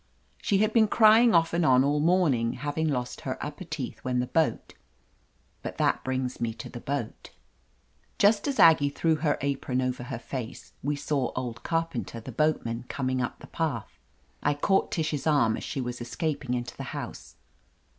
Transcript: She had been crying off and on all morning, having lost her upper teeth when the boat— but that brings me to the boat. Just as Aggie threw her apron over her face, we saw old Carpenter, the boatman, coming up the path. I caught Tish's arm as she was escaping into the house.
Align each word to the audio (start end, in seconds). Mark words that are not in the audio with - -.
She 0.41 0.57
had 0.57 0.73
been 0.73 0.87
crying 0.87 1.35
off 1.35 1.53
and 1.53 1.63
on 1.63 1.83
all 1.83 1.99
morning, 1.99 2.53
having 2.53 2.87
lost 2.87 3.21
her 3.21 3.37
upper 3.39 3.63
teeth 3.65 3.99
when 3.99 4.17
the 4.19 4.25
boat— 4.25 4.73
but 5.61 5.77
that 5.77 6.03
brings 6.03 6.41
me 6.41 6.55
to 6.55 6.69
the 6.69 6.79
boat. 6.79 7.29
Just 8.17 8.47
as 8.47 8.59
Aggie 8.59 8.89
threw 8.89 9.17
her 9.17 9.37
apron 9.41 9.79
over 9.79 10.05
her 10.05 10.17
face, 10.17 10.73
we 10.81 10.95
saw 10.95 11.31
old 11.35 11.61
Carpenter, 11.61 12.19
the 12.19 12.31
boatman, 12.31 12.85
coming 12.87 13.21
up 13.21 13.41
the 13.41 13.45
path. 13.45 13.99
I 14.41 14.55
caught 14.55 14.91
Tish's 14.91 15.27
arm 15.27 15.55
as 15.55 15.63
she 15.63 15.79
was 15.81 16.01
escaping 16.01 16.55
into 16.55 16.75
the 16.75 16.81
house. 16.97 17.35